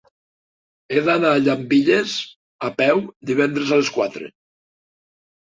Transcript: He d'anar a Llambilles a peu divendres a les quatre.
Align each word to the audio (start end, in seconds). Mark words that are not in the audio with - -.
He 0.95 1.03
d'anar 1.09 1.33
a 1.37 1.41
Llambilles 1.43 2.15
a 2.69 2.73
peu 2.81 3.03
divendres 3.33 3.71
a 3.71 3.79
les 3.83 3.93
quatre. 4.01 4.33